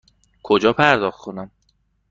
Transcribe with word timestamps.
کجا 0.43 0.73
پرداخت 0.73 1.21
کنم؟ 1.21 1.51